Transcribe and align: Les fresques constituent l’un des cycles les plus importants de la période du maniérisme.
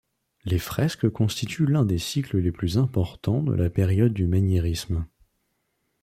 Les 0.45 0.57
fresques 0.57 1.07
constituent 1.11 1.67
l’un 1.67 1.85
des 1.85 1.99
cycles 1.99 2.39
les 2.39 2.51
plus 2.51 2.79
importants 2.79 3.43
de 3.43 3.53
la 3.53 3.69
période 3.69 4.13
du 4.13 4.25
maniérisme. 4.25 5.05